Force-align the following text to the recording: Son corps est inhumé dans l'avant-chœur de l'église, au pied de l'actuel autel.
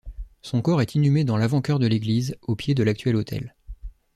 Son 0.41 0.63
corps 0.63 0.81
est 0.81 0.95
inhumé 0.95 1.23
dans 1.25 1.37
l'avant-chœur 1.37 1.77
de 1.77 1.85
l'église, 1.85 2.35
au 2.41 2.55
pied 2.55 2.73
de 2.73 2.81
l'actuel 2.81 3.15
autel. 3.15 3.53